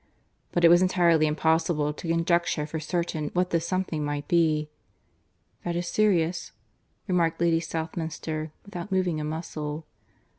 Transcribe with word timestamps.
But 0.51 0.65
it 0.65 0.69
was 0.69 0.81
entirely 0.81 1.27
impossible 1.27 1.93
to 1.93 2.07
conjecture 2.07 2.65
for 2.65 2.79
certain 2.79 3.29
what 3.33 3.51
this 3.51 3.67
something 3.67 4.03
might 4.03 4.27
be. 4.27 4.71
"That 5.63 5.75
is 5.75 5.87
serious?" 5.87 6.53
remarked 7.07 7.39
Lady 7.39 7.59
Southminster, 7.59 8.51
without 8.65 8.91
moving 8.91 9.19
a 9.19 9.23
muscle. 9.23 9.85